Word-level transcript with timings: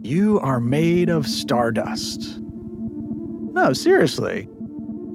You 0.00 0.38
are 0.40 0.60
made 0.60 1.08
of 1.08 1.26
stardust. 1.26 2.40
No, 2.40 3.72
seriously. 3.72 4.48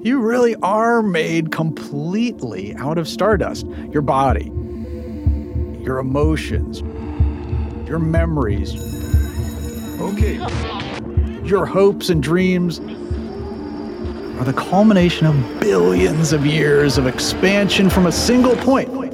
You 0.02 0.20
really 0.20 0.54
are 0.56 1.02
made 1.02 1.50
completely 1.50 2.74
out 2.76 2.98
of 2.98 3.08
stardust. 3.08 3.66
Your 3.90 4.02
body, 4.02 4.52
your 5.82 5.98
emotions, 5.98 6.80
your 7.88 7.98
memories. 7.98 8.74
Okay. 10.00 10.36
Your 11.44 11.64
hopes 11.64 12.10
and 12.10 12.22
dreams 12.22 12.80
are 12.80 14.44
the 14.44 14.54
culmination 14.54 15.26
of 15.26 15.60
billions 15.60 16.32
of 16.32 16.44
years 16.44 16.98
of 16.98 17.06
expansion 17.06 17.88
from 17.88 18.06
a 18.06 18.12
single 18.12 18.56
point. 18.56 19.07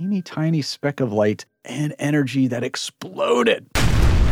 Teeny 0.00 0.22
tiny 0.22 0.62
speck 0.62 1.00
of 1.00 1.12
light 1.12 1.44
and 1.62 1.94
energy 1.98 2.46
that 2.46 2.64
exploded. 2.64 3.66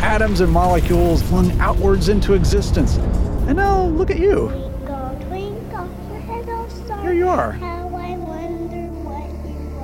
Atoms 0.00 0.40
and 0.40 0.50
molecules 0.50 1.20
flung 1.24 1.52
outwards 1.60 2.08
into 2.08 2.32
existence. 2.32 2.96
And 3.46 3.56
now 3.56 3.84
look 3.88 4.10
at 4.10 4.18
you. 4.18 4.48
Here 7.02 7.12
you 7.12 7.28
are. 7.28 7.52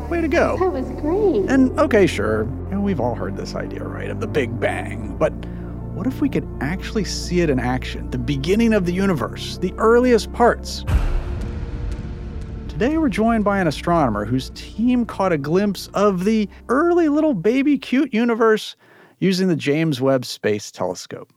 Way 0.09 0.23
to 0.23 0.29
go. 0.29 0.57
That 0.59 0.73
was 0.73 0.89
great. 1.03 1.51
And 1.51 1.79
okay, 1.79 2.07
sure, 2.07 2.45
you 2.45 2.77
know, 2.77 2.81
we've 2.81 2.99
all 2.99 3.15
heard 3.15 3.37
this 3.37 3.55
idea, 3.55 3.85
right, 3.85 4.09
of 4.09 4.21
the 4.21 4.27
Big 4.27 4.59
Bang. 4.59 5.15
But 5.19 5.35
what 5.93 6.07
if 6.07 6.23
we 6.23 6.31
could 6.31 6.49
actually 6.63 7.05
see 7.05 7.43
it 7.43 7.51
in 7.51 7.61
action? 7.61 8.09
The 8.09 8.17
beginning 8.17 8.73
of 8.73 8.87
the 8.87 8.95
universe, 8.95 9.59
the 9.59 9.75
earliest 9.77 10.33
parts. 10.33 10.83
Today 12.75 12.99
we're 12.99 13.09
joined 13.09 13.45
by 13.45 13.61
an 13.61 13.69
astronomer 13.69 14.25
whose 14.25 14.51
team 14.57 15.07
caught 15.07 15.31
a 15.31 15.39
glimpse 15.39 15.87
of 15.95 16.25
the 16.25 16.49
early 16.69 17.09
little 17.09 17.33
baby 17.33 17.79
cute 17.79 18.13
universe 18.13 18.75
using 19.21 19.47
the 19.47 19.55
James 19.55 20.01
Webb 20.01 20.25
Space 20.25 20.73
Telescope. 20.73 21.33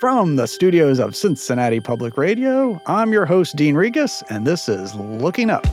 From 0.00 0.34
the 0.34 0.48
studios 0.48 0.98
of 0.98 1.14
Cincinnati 1.14 1.78
Public 1.78 2.16
Radio, 2.16 2.80
I'm 2.88 3.12
your 3.12 3.24
host, 3.24 3.54
Dean 3.54 3.76
Regas, 3.76 4.24
and 4.30 4.44
this 4.44 4.68
is 4.68 4.96
Looking 4.96 5.48
Up. 5.48 5.64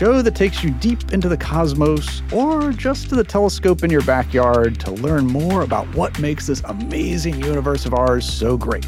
Show 0.00 0.22
that 0.22 0.34
takes 0.34 0.64
you 0.64 0.70
deep 0.70 1.12
into 1.12 1.28
the 1.28 1.36
cosmos 1.36 2.22
or 2.32 2.72
just 2.72 3.10
to 3.10 3.14
the 3.14 3.22
telescope 3.22 3.84
in 3.84 3.90
your 3.90 4.00
backyard 4.00 4.80
to 4.80 4.90
learn 4.92 5.26
more 5.26 5.60
about 5.60 5.86
what 5.94 6.18
makes 6.18 6.46
this 6.46 6.62
amazing 6.64 7.38
universe 7.38 7.84
of 7.84 7.92
ours 7.92 8.26
so 8.26 8.56
great. 8.56 8.86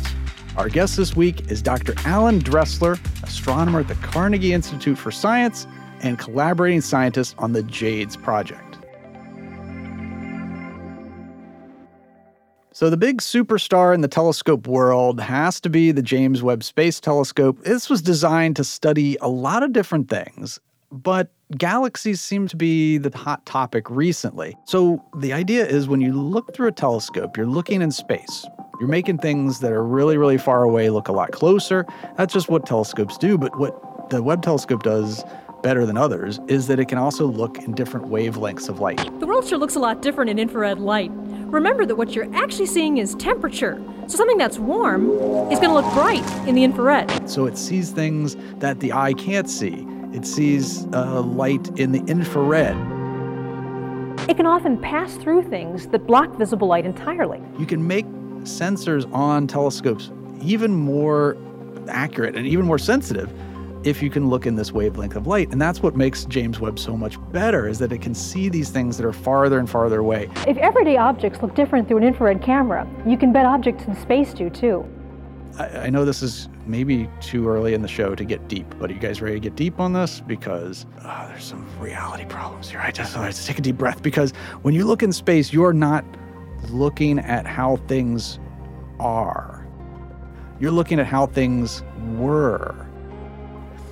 Our 0.56 0.70
guest 0.70 0.96
this 0.96 1.14
week 1.14 1.50
is 1.50 1.60
Dr. 1.60 1.92
Alan 2.06 2.38
Dressler, 2.38 2.96
astronomer 3.22 3.80
at 3.80 3.88
the 3.88 3.94
Carnegie 3.96 4.54
Institute 4.54 4.96
for 4.96 5.10
Science 5.10 5.66
and 6.00 6.18
collaborating 6.18 6.80
scientist 6.80 7.34
on 7.36 7.52
the 7.52 7.62
JADES 7.62 8.16
project. 8.16 8.78
So, 12.72 12.88
the 12.88 12.96
big 12.96 13.20
superstar 13.20 13.94
in 13.94 14.00
the 14.00 14.08
telescope 14.08 14.66
world 14.66 15.20
has 15.20 15.60
to 15.60 15.68
be 15.68 15.92
the 15.92 16.00
James 16.00 16.42
Webb 16.42 16.64
Space 16.64 17.00
Telescope. 17.00 17.62
This 17.64 17.90
was 17.90 18.00
designed 18.00 18.56
to 18.56 18.64
study 18.64 19.18
a 19.20 19.28
lot 19.28 19.62
of 19.62 19.74
different 19.74 20.08
things, 20.08 20.58
but 20.92 21.30
galaxies 21.56 22.20
seem 22.20 22.46
to 22.48 22.56
be 22.56 22.98
the 22.98 23.16
hot 23.16 23.44
topic 23.46 23.90
recently. 23.90 24.56
So, 24.66 25.02
the 25.18 25.32
idea 25.32 25.66
is 25.66 25.88
when 25.88 26.00
you 26.00 26.12
look 26.12 26.54
through 26.54 26.68
a 26.68 26.72
telescope, 26.72 27.36
you're 27.36 27.46
looking 27.46 27.82
in 27.82 27.90
space. 27.90 28.46
You're 28.78 28.88
making 28.88 29.18
things 29.18 29.60
that 29.60 29.72
are 29.72 29.84
really, 29.84 30.16
really 30.16 30.38
far 30.38 30.62
away 30.62 30.90
look 30.90 31.08
a 31.08 31.12
lot 31.12 31.32
closer. 31.32 31.86
That's 32.16 32.32
just 32.32 32.48
what 32.48 32.66
telescopes 32.66 33.16
do. 33.16 33.38
But 33.38 33.58
what 33.58 34.10
the 34.10 34.22
Webb 34.22 34.42
telescope 34.42 34.82
does 34.82 35.24
better 35.62 35.86
than 35.86 35.96
others 35.96 36.40
is 36.48 36.66
that 36.66 36.80
it 36.80 36.88
can 36.88 36.98
also 36.98 37.26
look 37.26 37.58
in 37.58 37.72
different 37.72 38.06
wavelengths 38.06 38.68
of 38.68 38.80
light. 38.80 38.98
The 39.20 39.26
world 39.26 39.46
sure 39.46 39.58
looks 39.58 39.76
a 39.76 39.78
lot 39.78 40.02
different 40.02 40.30
in 40.30 40.38
infrared 40.38 40.80
light. 40.80 41.10
Remember 41.12 41.86
that 41.86 41.96
what 41.96 42.14
you're 42.14 42.34
actually 42.34 42.66
seeing 42.66 42.98
is 42.98 43.14
temperature. 43.14 43.80
So 44.08 44.16
something 44.16 44.38
that's 44.38 44.58
warm 44.58 45.10
is 45.52 45.60
going 45.60 45.70
to 45.70 45.74
look 45.74 45.92
bright 45.94 46.28
in 46.48 46.54
the 46.54 46.64
infrared. 46.64 47.30
So 47.30 47.46
it 47.46 47.56
sees 47.56 47.90
things 47.90 48.36
that 48.58 48.80
the 48.80 48.92
eye 48.92 49.12
can't 49.12 49.48
see. 49.48 49.86
It 50.12 50.26
sees 50.26 50.86
uh, 50.92 51.22
light 51.22 51.68
in 51.78 51.92
the 51.92 52.02
infrared. 52.10 52.76
It 54.28 54.36
can 54.36 54.46
often 54.46 54.78
pass 54.78 55.16
through 55.16 55.44
things 55.48 55.88
that 55.88 56.06
block 56.06 56.36
visible 56.36 56.68
light 56.68 56.84
entirely. 56.84 57.40
You 57.58 57.66
can 57.66 57.86
make 57.86 58.06
sensors 58.44 59.10
on 59.12 59.46
telescopes 59.46 60.10
even 60.42 60.72
more 60.72 61.36
accurate 61.88 62.36
and 62.36 62.46
even 62.46 62.64
more 62.64 62.78
sensitive 62.78 63.32
if 63.84 64.02
you 64.02 64.10
can 64.10 64.28
look 64.28 64.46
in 64.46 64.54
this 64.54 64.70
wavelength 64.70 65.16
of 65.16 65.26
light. 65.26 65.50
And 65.50 65.60
that's 65.60 65.82
what 65.82 65.96
makes 65.96 66.24
James 66.26 66.60
Webb 66.60 66.78
so 66.78 66.96
much 66.96 67.16
better 67.32 67.66
is 67.66 67.78
that 67.80 67.92
it 67.92 68.00
can 68.00 68.14
see 68.14 68.48
these 68.48 68.70
things 68.70 68.96
that 68.96 69.06
are 69.06 69.12
farther 69.12 69.58
and 69.58 69.68
farther 69.68 69.98
away. 69.98 70.28
If 70.46 70.56
everyday 70.58 70.96
objects 70.96 71.42
look 71.42 71.54
different 71.54 71.88
through 71.88 71.98
an 71.98 72.04
infrared 72.04 72.42
camera, 72.42 72.86
you 73.06 73.16
can 73.16 73.32
bet 73.32 73.44
objects 73.44 73.84
in 73.86 73.96
space 73.96 74.32
do 74.34 74.50
too. 74.50 74.86
I, 75.58 75.86
I 75.86 75.90
know 75.90 76.04
this 76.04 76.22
is 76.22 76.48
maybe 76.66 77.08
too 77.20 77.48
early 77.48 77.74
in 77.74 77.82
the 77.82 77.88
show 77.88 78.14
to 78.14 78.24
get 78.24 78.48
deep, 78.48 78.66
but 78.78 78.90
are 78.90 78.94
you 78.94 79.00
guys 79.00 79.20
ready 79.20 79.36
to 79.36 79.40
get 79.40 79.56
deep 79.56 79.80
on 79.80 79.92
this? 79.92 80.20
Because 80.20 80.86
uh, 81.00 81.28
there's 81.28 81.44
some 81.44 81.66
reality 81.78 82.24
problems 82.24 82.70
here. 82.70 82.80
I 82.80 82.90
just 82.90 83.14
have 83.14 83.34
to 83.34 83.46
take 83.46 83.58
a 83.58 83.62
deep 83.62 83.76
breath 83.76 84.02
because 84.02 84.32
when 84.62 84.74
you 84.74 84.84
look 84.84 85.02
in 85.02 85.12
space, 85.12 85.52
you're 85.52 85.72
not 85.72 86.04
looking 86.70 87.18
at 87.18 87.46
how 87.46 87.76
things 87.88 88.38
are. 89.00 89.66
You're 90.60 90.70
looking 90.70 91.00
at 91.00 91.06
how 91.06 91.26
things 91.26 91.82
were. 92.14 92.86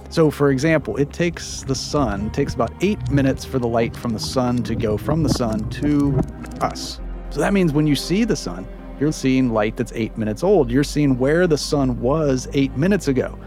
So, 0.08 0.30
for 0.30 0.50
example, 0.50 0.96
it 0.96 1.12
takes 1.12 1.62
the 1.62 1.74
sun, 1.74 2.26
it 2.26 2.32
takes 2.32 2.54
about 2.54 2.72
eight 2.80 3.10
minutes 3.10 3.44
for 3.44 3.58
the 3.60 3.68
light 3.68 3.96
from 3.96 4.12
the 4.12 4.18
sun 4.18 4.62
to 4.64 4.74
go 4.74 4.96
from 4.96 5.22
the 5.22 5.28
sun 5.28 5.68
to 5.70 6.18
us. 6.60 7.00
So 7.30 7.38
that 7.38 7.52
means 7.52 7.72
when 7.72 7.86
you 7.86 7.94
see 7.94 8.24
the 8.24 8.34
sun, 8.34 8.66
you're 9.00 9.12
seeing 9.12 9.52
light 9.52 9.76
that's 9.76 9.92
eight 9.94 10.16
minutes 10.18 10.44
old. 10.44 10.70
You're 10.70 10.84
seeing 10.84 11.18
where 11.18 11.46
the 11.46 11.58
sun 11.58 12.00
was 12.00 12.48
eight 12.52 12.76
minutes 12.76 13.08
ago. 13.08 13.38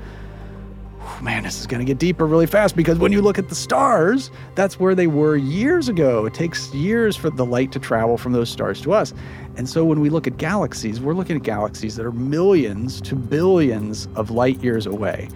Man, 1.21 1.43
this 1.43 1.59
is 1.59 1.67
going 1.67 1.79
to 1.79 1.85
get 1.85 1.99
deeper 1.99 2.25
really 2.25 2.47
fast 2.47 2.75
because 2.75 2.97
when 2.97 3.11
you 3.11 3.21
look 3.21 3.37
at 3.37 3.49
the 3.49 3.55
stars, 3.55 4.31
that's 4.55 4.79
where 4.79 4.95
they 4.95 5.07
were 5.07 5.35
years 5.35 5.87
ago. 5.87 6.25
It 6.25 6.33
takes 6.33 6.73
years 6.73 7.15
for 7.15 7.29
the 7.29 7.45
light 7.45 7.71
to 7.73 7.79
travel 7.79 8.17
from 8.17 8.31
those 8.31 8.49
stars 8.49 8.81
to 8.81 8.93
us. 8.93 9.13
And 9.55 9.69
so 9.69 9.85
when 9.85 9.99
we 9.99 10.09
look 10.09 10.27
at 10.27 10.37
galaxies, 10.37 10.99
we're 10.99 11.13
looking 11.13 11.37
at 11.37 11.43
galaxies 11.43 11.95
that 11.97 12.05
are 12.05 12.11
millions 12.11 12.99
to 13.01 13.15
billions 13.15 14.07
of 14.15 14.31
light 14.31 14.61
years 14.63 14.85
away. 14.85 15.29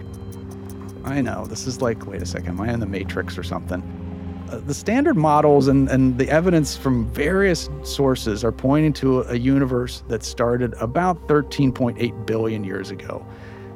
I 1.04 1.20
know, 1.20 1.46
this 1.46 1.66
is 1.66 1.80
like, 1.80 2.06
wait 2.06 2.20
a 2.20 2.26
second, 2.26 2.48
am 2.48 2.60
I 2.60 2.72
in 2.72 2.80
the 2.80 2.86
Matrix 2.86 3.38
or 3.38 3.42
something? 3.42 3.82
Uh, 4.50 4.58
the 4.60 4.72
standard 4.72 5.16
models 5.16 5.68
and, 5.68 5.88
and 5.90 6.16
the 6.16 6.28
evidence 6.30 6.74
from 6.74 7.06
various 7.10 7.68
sources 7.82 8.42
are 8.42 8.52
pointing 8.52 8.94
to 8.94 9.20
a, 9.22 9.34
universe 9.34 10.02
that 10.08 10.22
started 10.22 10.72
about 10.74 11.28
13.8 11.28 12.26
billion 12.26 12.64
years 12.64 12.90
ago. 12.90 13.26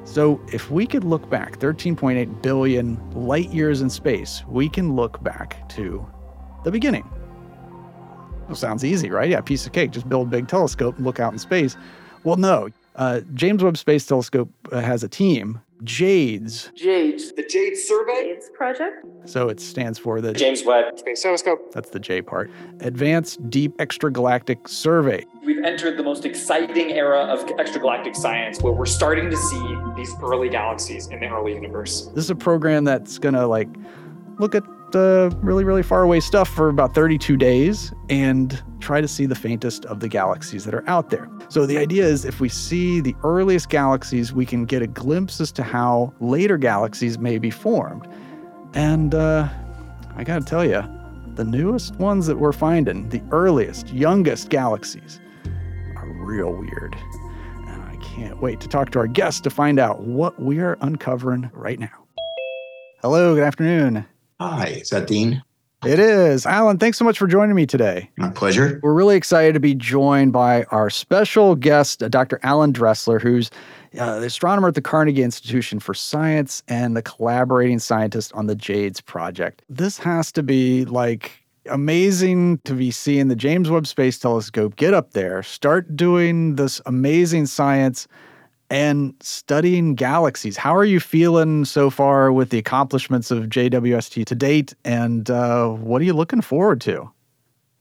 So, 0.05 0.41
if 0.53 0.71
we 0.71 0.87
could 0.87 1.05
look 1.05 1.29
back 1.29 1.59
13.8 1.59 2.43
billion 2.43 2.99
light 3.13 3.51
years 3.51 3.83
in 3.83 3.91
space, 3.91 4.43
we 4.49 4.69
can 4.69 4.97
look 4.97 5.23
back 5.23 5.69
to 5.71 6.05
the 6.65 6.71
beginning. 6.71 7.09
Well, 8.47 8.57
sounds 8.57 8.85
easy, 8.85 9.11
right? 9.11 9.31
Yeah, 9.31 9.41
piece 9.43 9.67
of 9.67 9.73
cake. 9.73 9.91
Just 9.91 10.09
build 10.09 10.29
a 10.29 10.31
big 10.31 10.49
telescope 10.49 10.97
and 10.97 11.05
look 11.05 11.21
out 11.21 11.33
in 11.33 11.39
space. 11.39 11.77
Well, 12.25 12.37
no. 12.37 12.69
Uh, 12.97 13.21
James 13.35 13.63
Webb 13.63 13.77
Space 13.77 14.07
Telescope 14.07 14.51
uh, 14.71 14.81
has 14.81 15.03
a 15.03 15.09
team, 15.09 15.61
JADES. 15.85 16.71
JADES. 16.77 17.33
The 17.33 17.43
JADES 17.43 17.89
Survey? 17.89 18.35
JADES 18.35 18.51
project? 18.55 19.05
So 19.25 19.49
it 19.49 19.59
stands 19.59 19.99
for 19.99 20.21
the 20.21 20.33
James 20.33 20.65
Webb 20.65 20.99
Space 20.99 21.23
Telescope. 21.23 21.73
That's 21.73 21.91
the 21.91 21.99
J 21.99 22.23
part. 22.23 22.51
Advanced 22.81 23.51
Deep 23.51 23.77
Extragalactic 23.79 24.69
Survey. 24.69 25.27
We've 25.45 25.65
entered 25.65 25.97
the 25.97 26.03
most 26.03 26.25
exciting 26.25 26.93
era 26.93 27.21
of 27.21 27.45
extragalactic 27.57 28.15
science 28.15 28.61
where 28.61 28.73
we're 28.73 28.87
starting 28.87 29.29
to 29.31 29.37
see 29.37 29.77
these 29.97 30.15
early 30.23 30.49
galaxies 30.49 31.09
in 31.09 31.21
the 31.21 31.29
early 31.29 31.55
universe. 31.55 32.07
This 32.15 32.25
is 32.25 32.31
a 32.31 32.37
program 32.37 32.85
that's 32.85 33.19
going 33.19 33.35
to 33.35 33.47
like 33.47 33.69
look 34.39 34.55
at 34.55 34.63
uh, 34.95 35.31
really, 35.41 35.65
really 35.65 35.83
far 35.83 36.03
away 36.03 36.21
stuff 36.21 36.49
for 36.49 36.69
about 36.69 36.95
32 36.95 37.37
days 37.37 37.93
and 38.09 38.63
try 38.81 39.01
to 39.01 39.09
see 39.09 39.27
the 39.27 39.35
faintest 39.35 39.85
of 39.87 40.01
the 40.01 40.09
galaxies 40.09 40.65
that 40.65 40.75
are 40.75 40.89
out 40.89 41.11
there. 41.11 41.29
So, 41.49 41.67
the 41.67 41.79
idea 41.79 42.05
is 42.05 42.25
if 42.25 42.41
we 42.41 42.49
see 42.49 43.01
the 43.01 43.15
earliest 43.25 43.69
galaxies, 43.69 44.33
we 44.33 44.47
can 44.47 44.65
get 44.65 44.83
a 44.83 44.87
glimpse 44.87 45.41
as 45.41 45.53
to 45.53 45.63
how 45.63 46.15
later 46.21 46.57
galaxies 46.57 47.19
may 47.19 47.39
be 47.39 47.51
formed. 47.51 48.09
And 48.75 49.15
uh, 49.15 49.49
I 50.17 50.25
gotta 50.25 50.45
tell 50.45 50.65
you, 50.65 50.83
the 51.35 51.45
newest 51.45 51.97
ones 51.97 52.27
that 52.27 52.37
we're 52.37 52.53
finding, 52.53 53.09
the 53.09 53.23
earliest, 53.31 53.89
youngest 53.89 54.51
galaxies, 54.51 55.21
are 55.97 56.09
real 56.25 56.53
weird. 56.53 56.97
And 57.67 57.83
I 57.83 57.97
can't 58.03 58.41
wait 58.41 58.61
to 58.61 58.69
talk 58.69 58.91
to 58.91 58.99
our 58.99 59.07
guest 59.07 59.45
to 59.45 59.51
find 59.51 59.79
out 59.79 60.03
what 60.03 60.41
we 60.41 60.61
are 60.61 60.77
uncovering 60.81 61.51
right 61.55 61.79
now. 61.79 62.07
Hello, 63.01 63.35
good 63.35 63.45
afternoon. 63.45 64.07
Hi, 64.43 64.67
is 64.67 64.91
that 64.91 65.07
Dean? 65.07 65.41
It 65.85 66.01
is. 66.01 66.47
Alan, 66.47 66.79
thanks 66.79 66.99
so 66.99 67.05
much 67.05 67.17
for 67.17 67.29
joining 67.29 67.55
me 67.55 67.65
today. 67.65 68.11
My 68.17 68.31
pleasure. 68.31 68.81
We're 68.83 68.93
really 68.93 69.17
excited 69.17 69.55
to 69.55 69.61
be 69.61 69.75
joined 69.75 70.33
by 70.33 70.65
our 70.65 70.91
special 70.91 71.55
guest, 71.55 72.01
Dr. 72.11 72.41
Alan 72.43 72.73
Dressler, 72.73 73.21
who's 73.21 73.51
uh, 73.99 74.19
the 74.19 74.27
astronomer 74.27 74.69
at 74.69 74.75
the 74.75 74.83
Carnegie 74.83 75.23
Institution 75.23 75.79
for 75.79 75.95
Science 75.95 76.63
and 76.67 76.97
the 76.97 77.03
collaborating 77.03 77.79
scientist 77.79 78.33
on 78.33 78.47
the 78.47 78.57
JADES 78.57 79.01
project. 79.01 79.63
This 79.69 79.97
has 79.99 80.33
to 80.33 80.43
be 80.43 80.87
like 80.87 81.45
amazing 81.71 82.59
to 82.65 82.75
be 82.75 82.91
seeing 82.91 83.29
the 83.29 83.37
James 83.37 83.71
Webb 83.71 83.87
Space 83.87 84.19
Telescope 84.19 84.75
get 84.75 84.93
up 84.93 85.13
there, 85.13 85.45
start 85.45 85.97
doing 85.97 86.57
this 86.57 86.81
amazing 86.87 87.47
science 87.47 88.09
and 88.73 89.15
studying 89.21 89.95
galaxies. 89.95 90.57
How 90.57 90.75
are 90.75 90.85
you 90.85 90.99
feeling 90.99 91.67
so 91.67 91.91
far 91.91 92.33
with 92.33 92.49
the 92.49 92.57
accomplishments 92.57 93.31
of 93.31 93.45
JWST 93.45 94.25
to 94.25 94.35
date? 94.35 94.73
And 94.83 95.31
uh, 95.31 95.69
what 95.69 96.01
are 96.01 96.07
you 96.07 96.15
looking 96.15 96.41
forward 96.41 96.81
to? 96.83 97.11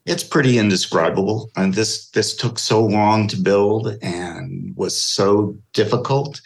It's 0.05 0.23
pretty 0.23 0.57
indescribable. 0.57 1.49
And 1.55 1.75
this 1.75 2.09
this 2.09 2.35
took 2.35 2.59
so 2.59 2.85
long 2.85 3.29
to 3.29 3.37
build 3.37 3.97
and 4.01 4.75
was 4.75 4.99
so 4.99 5.57
difficult 5.71 6.41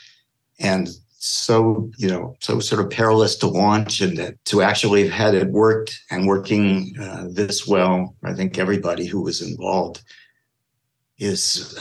and 0.59 0.89
so 1.17 1.89
you 1.97 2.07
know 2.07 2.35
so 2.39 2.59
sort 2.59 2.79
of 2.79 2.91
perilous 2.91 3.35
to 3.37 3.47
launch 3.47 3.99
and 3.99 4.15
that 4.17 4.35
to 4.45 4.61
actually 4.61 5.01
have 5.03 5.11
had 5.11 5.33
it 5.33 5.47
worked 5.47 5.99
and 6.11 6.27
working 6.27 6.93
uh, 7.01 7.25
this 7.31 7.65
well 7.65 8.15
i 8.23 8.31
think 8.31 8.59
everybody 8.59 9.07
who 9.07 9.21
was 9.21 9.41
involved 9.41 10.03
is 11.17 11.75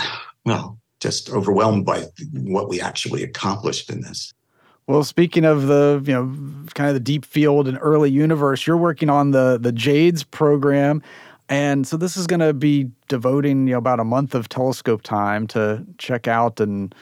well 0.46 0.78
just 1.04 1.28
overwhelmed 1.28 1.84
by 1.84 2.02
what 2.32 2.66
we 2.66 2.80
actually 2.80 3.22
accomplished 3.22 3.90
in 3.90 4.00
this 4.00 4.32
well 4.86 5.04
speaking 5.04 5.44
of 5.44 5.66
the 5.66 6.02
you 6.06 6.14
know 6.14 6.34
kind 6.72 6.88
of 6.88 6.94
the 6.94 7.00
deep 7.00 7.26
field 7.26 7.68
and 7.68 7.78
early 7.82 8.10
universe 8.10 8.66
you're 8.66 8.78
working 8.78 9.10
on 9.10 9.30
the 9.32 9.58
the 9.60 9.70
jades 9.70 10.24
program 10.24 11.02
and 11.50 11.86
so 11.86 11.98
this 11.98 12.16
is 12.16 12.26
going 12.26 12.40
to 12.40 12.54
be 12.54 12.90
devoting 13.08 13.66
you 13.66 13.74
know 13.74 13.78
about 13.78 14.00
a 14.00 14.04
month 14.04 14.34
of 14.34 14.48
telescope 14.48 15.02
time 15.02 15.46
to 15.46 15.84
check 15.98 16.26
out 16.26 16.58
and 16.58 16.94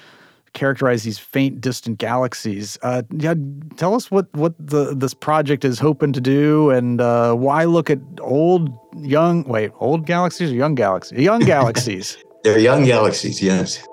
characterize 0.52 1.02
these 1.02 1.19
faint, 1.19 1.62
distant 1.62 1.98
galaxies. 1.98 2.78
Uh, 2.82 3.02
yeah, 3.10 3.34
tell 3.76 3.94
us 3.94 4.10
what 4.10 4.26
what 4.34 4.55
the 4.58 4.94
this 4.94 5.14
project 5.14 5.64
is 5.64 5.78
hoping 5.78 6.12
to 6.12 6.20
do, 6.20 6.69
and 6.70 7.00
uh, 7.00 7.32
why 7.34 7.64
look 7.64 7.88
at 7.88 8.00
old, 8.20 8.69
young, 8.98 9.44
wait, 9.44 9.70
old 9.81 10.05
galaxies 10.05 10.50
or 10.50 10.55
young 10.55 10.75
galaxies? 10.75 11.19
Young 11.19 11.40
galaxies. 11.55 12.19
They're 12.44 12.58
young 12.58 12.84
galaxies, 12.84 13.40
yes. 13.40 13.87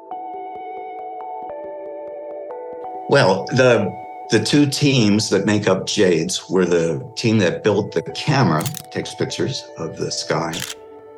Well, 3.09 3.45
the 3.47 3.91
the 4.29 4.39
two 4.39 4.67
teams 4.67 5.29
that 5.31 5.45
make 5.45 5.67
up 5.67 5.87
Jades 5.87 6.47
were 6.49 6.65
the 6.65 7.03
team 7.15 7.39
that 7.39 7.63
built 7.63 7.91
the 7.93 8.03
camera, 8.03 8.63
takes 8.91 9.15
pictures 9.15 9.63
of 9.77 9.97
the 9.97 10.11
sky, 10.11 10.53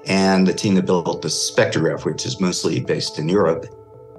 and 0.07 0.47
the 0.47 0.53
team 0.53 0.75
that 0.75 0.85
built 0.85 1.21
the 1.21 1.27
spectrograph, 1.27 2.05
which 2.05 2.25
is 2.25 2.39
mostly 2.39 2.79
based 2.79 3.19
in 3.19 3.27
Europe 3.27 3.65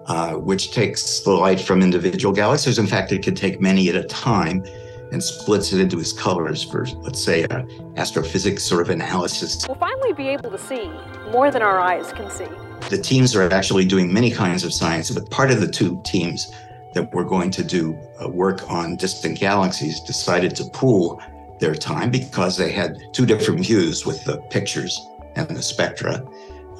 uh, 0.06 0.34
which 0.34 0.72
takes 0.72 1.20
the 1.20 1.30
light 1.30 1.60
from 1.60 1.82
individual 1.82 2.34
galaxies. 2.34 2.78
In 2.78 2.86
fact, 2.86 3.12
it 3.12 3.22
could 3.22 3.36
take 3.36 3.60
many 3.60 3.88
at 3.88 3.94
a 3.94 4.04
time 4.04 4.64
and 5.12 5.22
splits 5.22 5.72
it 5.72 5.80
into 5.80 6.00
its 6.00 6.12
colors 6.12 6.64
for, 6.64 6.86
let's 7.02 7.22
say, 7.22 7.44
a 7.44 7.66
astrophysics 7.96 8.62
sort 8.62 8.82
of 8.82 8.90
analysis. 8.90 9.66
We'll 9.68 9.76
finally 9.76 10.12
be 10.12 10.28
able 10.28 10.50
to 10.50 10.58
see 10.58 10.90
more 11.30 11.50
than 11.50 11.62
our 11.62 11.78
eyes 11.78 12.12
can 12.12 12.30
see. 12.30 12.48
The 12.88 12.98
teams 12.98 13.36
are 13.36 13.48
actually 13.52 13.84
doing 13.84 14.12
many 14.12 14.30
kinds 14.30 14.64
of 14.64 14.72
science, 14.72 15.10
but 15.10 15.30
part 15.30 15.50
of 15.50 15.60
the 15.60 15.68
two 15.68 16.00
teams 16.04 16.50
that 16.94 17.12
were 17.12 17.24
going 17.24 17.50
to 17.50 17.64
do 17.64 17.98
uh, 18.22 18.28
work 18.28 18.70
on 18.70 18.96
distant 18.96 19.38
galaxies 19.38 20.00
decided 20.00 20.54
to 20.56 20.64
pool 20.64 21.22
their 21.60 21.74
time 21.74 22.10
because 22.10 22.56
they 22.56 22.72
had 22.72 22.98
two 23.12 23.24
different 23.24 23.60
views 23.60 24.04
with 24.04 24.24
the 24.24 24.38
pictures 24.50 25.00
and 25.36 25.48
the 25.48 25.62
spectra. 25.62 26.24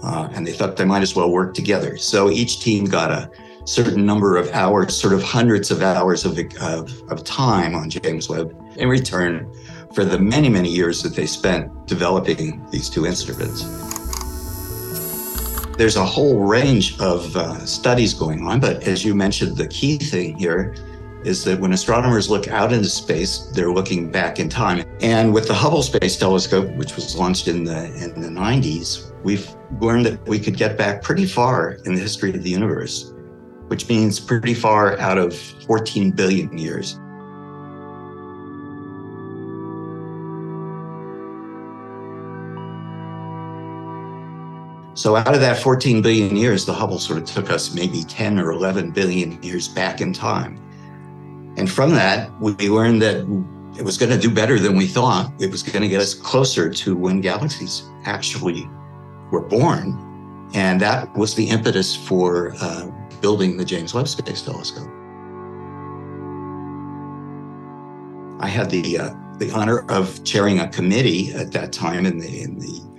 Uh, 0.02 0.28
and 0.32 0.44
they 0.46 0.52
thought 0.52 0.76
they 0.76 0.84
might 0.84 1.02
as 1.02 1.14
well 1.14 1.30
work 1.30 1.54
together. 1.54 1.96
So 1.96 2.28
each 2.28 2.60
team 2.60 2.86
got 2.86 3.10
a 3.10 3.30
certain 3.64 4.04
number 4.04 4.36
of 4.36 4.50
hours, 4.50 5.00
sort 5.00 5.12
of 5.14 5.22
hundreds 5.22 5.70
of 5.70 5.82
hours 5.82 6.24
of, 6.24 6.36
of, 6.60 6.90
of 7.10 7.22
time 7.22 7.76
on 7.76 7.88
James 7.88 8.28
Webb 8.28 8.56
in 8.76 8.88
return 8.88 9.48
for 9.94 10.04
the 10.04 10.18
many, 10.18 10.48
many 10.48 10.70
years 10.70 11.02
that 11.02 11.14
they 11.14 11.26
spent 11.26 11.86
developing 11.86 12.64
these 12.70 12.90
two 12.90 13.06
instruments. 13.06 13.91
There's 15.82 15.96
a 15.96 16.04
whole 16.04 16.38
range 16.44 16.96
of 17.00 17.36
uh, 17.36 17.66
studies 17.66 18.14
going 18.14 18.46
on, 18.46 18.60
but 18.60 18.84
as 18.84 19.04
you 19.04 19.16
mentioned, 19.16 19.56
the 19.56 19.66
key 19.66 19.98
thing 19.98 20.38
here 20.38 20.76
is 21.24 21.42
that 21.42 21.58
when 21.58 21.72
astronomers 21.72 22.30
look 22.30 22.46
out 22.46 22.72
into 22.72 22.88
space, 22.88 23.50
they're 23.52 23.72
looking 23.72 24.08
back 24.08 24.38
in 24.38 24.48
time. 24.48 24.84
And 25.00 25.34
with 25.34 25.48
the 25.48 25.54
Hubble 25.54 25.82
Space 25.82 26.16
Telescope, 26.16 26.70
which 26.76 26.94
was 26.94 27.16
launched 27.16 27.48
in 27.48 27.64
the 27.64 27.86
in 27.96 28.20
the 28.20 28.28
90s, 28.28 29.12
we've 29.24 29.52
learned 29.80 30.06
that 30.06 30.24
we 30.24 30.38
could 30.38 30.56
get 30.56 30.78
back 30.78 31.02
pretty 31.02 31.26
far 31.26 31.72
in 31.84 31.96
the 31.96 32.00
history 32.00 32.30
of 32.30 32.44
the 32.44 32.50
universe, 32.50 33.12
which 33.66 33.88
means 33.88 34.20
pretty 34.20 34.54
far 34.54 34.96
out 35.00 35.18
of 35.18 35.36
14 35.66 36.12
billion 36.12 36.56
years. 36.56 37.00
So 45.02 45.16
out 45.16 45.34
of 45.34 45.40
that 45.40 45.58
14 45.58 46.00
billion 46.00 46.36
years, 46.36 46.64
the 46.64 46.72
Hubble 46.72 47.00
sort 47.00 47.18
of 47.18 47.24
took 47.24 47.50
us 47.50 47.74
maybe 47.74 48.04
10 48.04 48.38
or 48.38 48.52
11 48.52 48.92
billion 48.92 49.42
years 49.42 49.66
back 49.66 50.00
in 50.00 50.12
time. 50.12 50.56
And 51.56 51.68
from 51.68 51.90
that, 51.90 52.30
we 52.40 52.52
learned 52.68 53.02
that 53.02 53.16
it 53.76 53.84
was 53.84 53.98
going 53.98 54.12
to 54.12 54.16
do 54.16 54.30
better 54.30 54.60
than 54.60 54.76
we 54.76 54.86
thought. 54.86 55.32
It 55.40 55.50
was 55.50 55.64
going 55.64 55.82
to 55.82 55.88
get 55.88 56.00
us 56.00 56.14
closer 56.14 56.70
to 56.70 56.94
when 56.94 57.20
galaxies 57.20 57.82
actually 58.04 58.70
were 59.32 59.40
born. 59.40 60.48
And 60.54 60.80
that 60.80 61.12
was 61.16 61.34
the 61.34 61.48
impetus 61.48 61.96
for 61.96 62.54
uh, 62.60 62.88
building 63.20 63.56
the 63.56 63.64
James 63.64 63.94
Webb 63.94 64.06
Space 64.06 64.42
Telescope. 64.42 64.86
I 68.38 68.46
had 68.46 68.70
the 68.70 68.98
uh, 68.98 69.14
the 69.38 69.50
honor 69.50 69.84
of 69.90 70.22
chairing 70.22 70.60
a 70.60 70.68
committee 70.68 71.32
at 71.32 71.50
that 71.50 71.72
time 71.72 72.06
in 72.06 72.18
the 72.20 72.42
in 72.42 72.60
the 72.60 72.91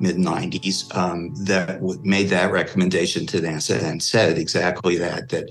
mid 0.00 0.16
90s 0.16 0.94
um, 0.96 1.34
that 1.44 1.82
made 2.02 2.28
that 2.28 2.52
recommendation 2.52 3.26
to 3.26 3.40
NASA 3.40 3.82
and 3.82 4.02
said 4.02 4.38
exactly 4.38 4.96
that 4.96 5.28
that 5.30 5.50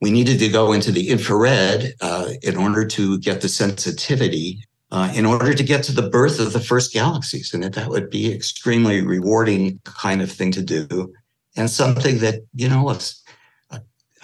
we 0.00 0.10
needed 0.10 0.38
to 0.38 0.48
go 0.48 0.72
into 0.72 0.92
the 0.92 1.08
infrared 1.08 1.94
uh, 2.02 2.30
in 2.42 2.56
order 2.56 2.86
to 2.86 3.18
get 3.20 3.40
the 3.40 3.48
sensitivity, 3.48 4.62
uh, 4.90 5.10
in 5.14 5.24
order 5.24 5.54
to 5.54 5.62
get 5.62 5.82
to 5.84 5.92
the 5.92 6.10
birth 6.10 6.40
of 6.40 6.52
the 6.52 6.60
first 6.60 6.92
galaxies, 6.92 7.54
and 7.54 7.62
that 7.62 7.72
that 7.72 7.88
would 7.88 8.10
be 8.10 8.32
extremely 8.32 9.00
rewarding 9.00 9.80
kind 9.84 10.20
of 10.20 10.30
thing 10.30 10.52
to 10.52 10.62
do, 10.62 11.12
and 11.56 11.70
something 11.70 12.18
that 12.18 12.40
you 12.54 12.68
know 12.68 12.90
a, 12.90 12.98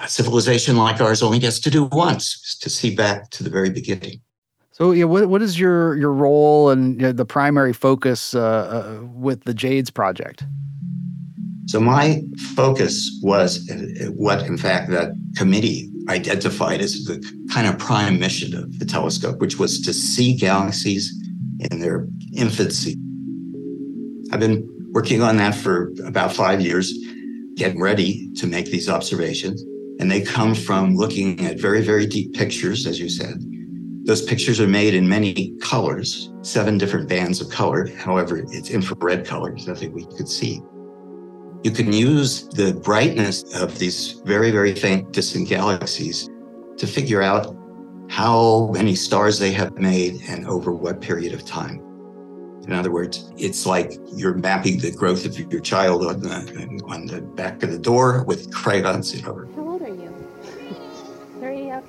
a 0.01 0.09
civilization 0.09 0.77
like 0.77 1.01
ours 1.01 1.23
only 1.23 1.39
gets 1.39 1.59
to 1.61 1.71
do 1.71 1.85
once, 1.85 2.59
to 2.59 2.69
see 2.69 2.95
back 2.95 3.31
to 3.31 3.43
the 3.43 3.51
very 3.51 3.71
beginning. 3.71 4.21
So, 4.81 4.93
yeah, 4.93 5.05
what 5.05 5.29
what 5.29 5.43
is 5.43 5.61
your 5.61 5.95
your 5.97 6.13
role 6.13 6.71
and 6.71 6.99
you 6.99 7.09
know, 7.09 7.13
the 7.13 7.27
primary 7.27 7.75
focus 7.75 8.35
uh, 8.35 8.41
uh 8.41 9.05
with 9.05 9.45
the 9.45 9.53
Jades 9.53 9.91
project? 9.91 10.45
So 11.67 11.81
my 11.81 12.23
focus 12.57 13.21
was 13.23 13.71
what, 14.17 14.45
in 14.47 14.57
fact, 14.57 14.91
that 14.91 15.11
committee 15.37 15.91
identified 16.09 16.81
as 16.81 17.05
the 17.05 17.21
kind 17.53 17.69
of 17.69 17.79
prime 17.79 18.19
mission 18.19 18.57
of 18.57 18.79
the 18.79 18.87
telescope, 18.87 19.39
which 19.39 19.59
was 19.59 19.81
to 19.83 19.93
see 19.93 20.35
galaxies 20.35 21.13
in 21.71 21.79
their 21.79 22.09
infancy. 22.35 22.97
I've 24.33 24.41
been 24.41 24.67
working 24.93 25.23
on 25.23 25.37
that 25.37 25.55
for 25.55 25.93
about 26.05 26.33
five 26.33 26.61
years, 26.61 26.91
getting 27.55 27.81
ready 27.81 28.33
to 28.37 28.47
make 28.47 28.71
these 28.71 28.89
observations. 28.89 29.63
And 30.01 30.11
they 30.11 30.23
come 30.23 30.55
from 30.55 30.97
looking 30.97 31.45
at 31.47 31.61
very, 31.61 31.83
very 31.83 32.07
deep 32.07 32.33
pictures, 32.33 32.87
as 32.87 32.99
you 32.99 33.11
said. 33.11 33.45
Those 34.11 34.23
pictures 34.23 34.59
are 34.59 34.67
made 34.67 34.95
in 34.95 35.09
many 35.09 35.53
colors, 35.61 36.33
seven 36.43 36.79
different 36.79 37.09
bands 37.09 37.41
of 37.41 37.49
color. 37.49 37.87
However, 37.95 38.39
it's 38.39 38.69
infrared 38.69 39.25
colors, 39.25 39.69
nothing 39.69 39.93
we 39.93 40.05
could 40.05 40.29
see. 40.29 40.61
You 41.63 41.71
can 41.71 41.93
use 41.93 42.49
the 42.49 42.75
brightness 42.75 43.45
of 43.55 43.79
these 43.79 44.21
very, 44.25 44.51
very 44.51 44.75
faint 44.75 45.13
distant 45.13 45.49
galaxies 45.49 46.29
to 46.79 46.89
figure 46.89 47.23
out 47.23 47.57
how 48.09 48.73
many 48.73 48.97
stars 48.97 49.39
they 49.39 49.53
have 49.53 49.79
made 49.79 50.21
and 50.29 50.45
over 50.49 50.73
what 50.73 51.01
period 51.01 51.33
of 51.33 51.45
time. 51.45 51.77
In 52.67 52.73
other 52.73 52.91
words, 52.91 53.31
it's 53.37 53.65
like 53.65 53.93
you're 54.13 54.35
mapping 54.35 54.79
the 54.79 54.91
growth 54.91 55.25
of 55.25 55.39
your 55.39 55.61
child 55.61 56.05
on 56.05 56.19
the, 56.19 56.83
on 56.89 57.07
the 57.07 57.21
back 57.21 57.63
of 57.63 57.71
the 57.71 57.79
door 57.79 58.25
with 58.25 58.53
crayons. 58.53 59.15
You 59.15 59.23
know. 59.23 59.70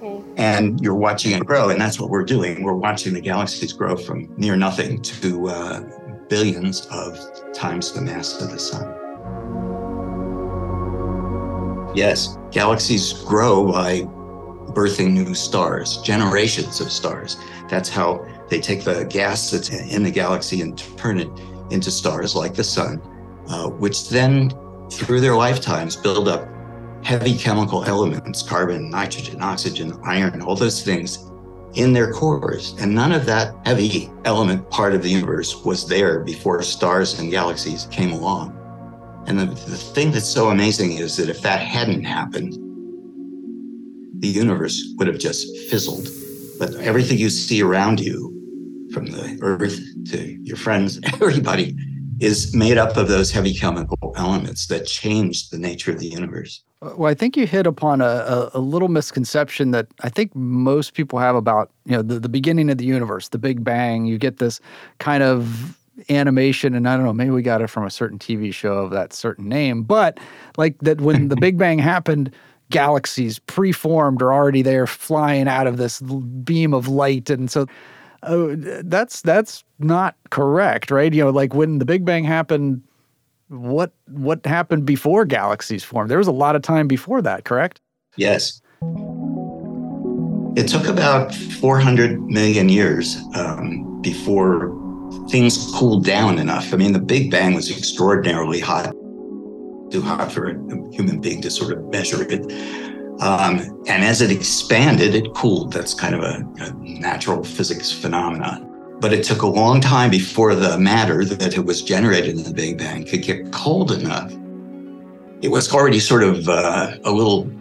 Okay. 0.01 0.23
And 0.37 0.79
you're 0.81 0.95
watching 0.95 1.31
it 1.33 1.45
grow, 1.45 1.69
and 1.69 1.79
that's 1.79 1.99
what 1.99 2.09
we're 2.09 2.23
doing. 2.23 2.63
We're 2.63 2.73
watching 2.73 3.13
the 3.13 3.21
galaxies 3.21 3.73
grow 3.73 3.95
from 3.95 4.33
near 4.37 4.55
nothing 4.55 5.01
to 5.01 5.47
uh, 5.49 5.81
billions 6.27 6.87
of 6.91 7.19
times 7.53 7.91
the 7.91 8.01
mass 8.01 8.41
of 8.41 8.51
the 8.51 8.59
sun. 8.59 8.95
Yes, 11.95 12.37
galaxies 12.51 13.13
grow 13.13 13.69
by 13.69 14.01
birthing 14.73 15.11
new 15.11 15.35
stars, 15.35 15.97
generations 15.97 16.79
of 16.79 16.91
stars. 16.91 17.37
That's 17.69 17.89
how 17.89 18.25
they 18.49 18.61
take 18.61 18.83
the 18.83 19.03
gas 19.05 19.51
that's 19.51 19.69
in 19.69 20.03
the 20.03 20.11
galaxy 20.11 20.61
and 20.61 20.77
turn 20.97 21.19
it 21.19 21.29
into 21.69 21.91
stars 21.91 22.35
like 22.35 22.53
the 22.53 22.63
sun, 22.63 23.01
uh, 23.47 23.69
which 23.69 24.09
then, 24.09 24.51
through 24.89 25.19
their 25.19 25.35
lifetimes, 25.35 25.95
build 25.95 26.27
up 26.27 26.47
heavy 27.03 27.37
chemical 27.37 27.83
elements 27.85 28.41
carbon, 28.41 28.89
nitrogen, 28.89 29.41
oxygen, 29.41 29.99
iron, 30.03 30.41
all 30.41 30.55
those 30.55 30.83
things 30.83 31.29
in 31.73 31.93
their 31.93 32.11
cores. 32.11 32.75
And 32.79 32.93
none 32.93 33.11
of 33.11 33.25
that 33.25 33.55
heavy 33.65 34.09
element 34.25 34.69
part 34.69 34.93
of 34.93 35.03
the 35.03 35.09
universe 35.09 35.63
was 35.63 35.87
there 35.87 36.19
before 36.19 36.61
stars 36.63 37.19
and 37.19 37.31
galaxies 37.31 37.87
came 37.91 38.11
along. 38.11 38.57
And 39.27 39.39
the, 39.39 39.45
the 39.45 39.77
thing 39.77 40.11
that's 40.11 40.27
so 40.27 40.49
amazing 40.49 40.93
is 40.93 41.15
that 41.17 41.29
if 41.29 41.41
that 41.41 41.61
hadn't 41.61 42.03
happened, 42.03 42.53
the 44.21 44.27
universe 44.27 44.93
would 44.97 45.07
have 45.07 45.19
just 45.19 45.47
fizzled. 45.69 46.07
But 46.59 46.75
everything 46.75 47.17
you 47.17 47.29
see 47.29 47.61
around 47.61 47.99
you, 47.99 48.29
from 48.93 49.05
the 49.05 49.39
earth 49.41 49.79
to 50.11 50.37
your 50.43 50.57
friends, 50.57 50.99
everybody, 51.13 51.75
is 52.19 52.53
made 52.53 52.77
up 52.77 52.97
of 52.97 53.07
those 53.07 53.31
heavy 53.31 53.53
chemical 53.53 54.13
elements 54.15 54.67
that 54.67 54.85
changed 54.85 55.51
the 55.51 55.57
nature 55.57 55.91
of 55.91 55.99
the 55.99 56.07
universe. 56.07 56.63
Well, 56.81 57.11
I 57.11 57.13
think 57.13 57.37
you 57.37 57.45
hit 57.45 57.67
upon 57.67 58.01
a, 58.01 58.49
a, 58.55 58.59
little 58.59 58.87
misconception 58.87 59.69
that 59.69 59.87
I 60.01 60.09
think 60.09 60.35
most 60.35 60.95
people 60.95 61.19
have 61.19 61.35
about 61.35 61.69
you 61.85 61.91
know 61.91 62.01
the, 62.01 62.19
the 62.19 62.29
beginning 62.29 62.71
of 62.71 62.79
the 62.79 62.85
universe, 62.85 63.29
the 63.29 63.37
Big 63.37 63.63
Bang. 63.63 64.05
You 64.05 64.17
get 64.17 64.37
this 64.37 64.59
kind 64.97 65.21
of 65.21 65.77
animation, 66.09 66.73
and 66.73 66.89
I 66.89 66.95
don't 66.95 67.05
know, 67.05 67.13
maybe 67.13 67.29
we 67.29 67.43
got 67.43 67.61
it 67.61 67.67
from 67.67 67.85
a 67.85 67.91
certain 67.91 68.17
TV 68.17 68.51
show 68.51 68.79
of 68.79 68.89
that 68.91 69.13
certain 69.13 69.47
name, 69.47 69.83
but 69.83 70.19
like 70.57 70.75
that 70.79 71.01
when 71.01 71.27
the 71.27 71.35
Big 71.39 71.55
Bang 71.55 71.77
happened, 71.77 72.31
galaxies 72.71 73.37
preformed 73.37 74.23
or 74.23 74.33
already 74.33 74.63
there 74.63 74.87
flying 74.87 75.47
out 75.47 75.67
of 75.67 75.77
this 75.77 76.01
beam 76.01 76.73
of 76.73 76.87
light, 76.87 77.29
and 77.29 77.51
so 77.51 77.67
uh, 78.23 78.55
that's 78.83 79.21
that's 79.21 79.63
not 79.77 80.15
correct, 80.31 80.89
right? 80.89 81.13
You 81.13 81.25
know, 81.25 81.29
like 81.29 81.53
when 81.53 81.77
the 81.77 81.85
Big 81.85 82.05
Bang 82.05 82.23
happened 82.23 82.81
what 83.51 83.91
what 84.07 84.45
happened 84.45 84.85
before 84.85 85.25
galaxies 85.25 85.83
formed? 85.83 86.09
There 86.09 86.17
was 86.17 86.27
a 86.27 86.31
lot 86.31 86.55
of 86.55 86.61
time 86.61 86.87
before 86.87 87.21
that, 87.21 87.43
correct? 87.43 87.81
Yes. 88.15 88.61
It 90.55 90.67
took 90.67 90.87
about 90.87 91.33
400 91.33 92.21
million 92.21 92.69
years 92.69 93.17
um, 93.35 94.01
before 94.01 94.77
things 95.29 95.71
cooled 95.75 96.05
down 96.05 96.39
enough. 96.39 96.73
I 96.73 96.77
mean, 96.77 96.93
the 96.93 96.99
Big 96.99 97.31
Bang 97.31 97.53
was 97.53 97.69
extraordinarily 97.69 98.59
hot, 98.59 98.91
too 99.91 100.01
hot 100.01 100.31
for 100.31 100.49
a 100.49 100.53
human 100.93 101.21
being 101.21 101.41
to 101.41 101.51
sort 101.51 101.73
of 101.73 101.83
measure 101.85 102.23
it. 102.29 102.41
Um, 103.21 103.83
and 103.87 104.03
as 104.03 104.21
it 104.21 104.31
expanded, 104.31 105.13
it 105.13 105.33
cooled. 105.35 105.73
That's 105.73 105.93
kind 105.93 106.15
of 106.15 106.21
a, 106.21 106.45
a 106.59 106.73
natural 106.73 107.43
physics 107.43 107.91
phenomenon. 107.91 108.70
But 109.01 109.13
it 109.13 109.23
took 109.23 109.41
a 109.41 109.47
long 109.47 109.81
time 109.81 110.11
before 110.11 110.53
the 110.53 110.77
matter 110.77 111.25
that 111.25 111.57
it 111.57 111.65
was 111.65 111.81
generated 111.81 112.37
in 112.37 112.43
the 112.43 112.53
Big 112.53 112.77
Bang 112.77 113.03
could 113.03 113.23
get 113.23 113.51
cold 113.51 113.91
enough. 113.91 114.31
It 115.41 115.49
was 115.49 115.73
already 115.73 115.99
sort 115.99 116.21
of 116.21 116.47
uh, 116.47 116.97
a 117.03 117.11
little 117.11 117.51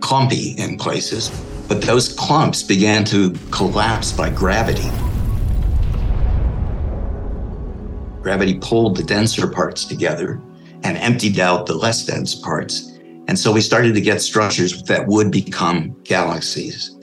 clumpy 0.00 0.50
in 0.58 0.76
places, 0.76 1.30
but 1.68 1.80
those 1.80 2.12
clumps 2.12 2.62
began 2.62 3.02
to 3.06 3.32
collapse 3.50 4.12
by 4.12 4.28
gravity. 4.28 4.90
Gravity 8.20 8.58
pulled 8.58 8.98
the 8.98 9.04
denser 9.04 9.48
parts 9.48 9.86
together 9.86 10.38
and 10.82 10.98
emptied 10.98 11.40
out 11.40 11.64
the 11.64 11.74
less 11.74 12.04
dense 12.04 12.34
parts. 12.34 12.90
And 13.26 13.38
so 13.38 13.52
we 13.52 13.62
started 13.62 13.94
to 13.94 14.02
get 14.02 14.20
structures 14.20 14.82
that 14.82 15.06
would 15.06 15.30
become 15.30 15.96
galaxies. 16.04 16.94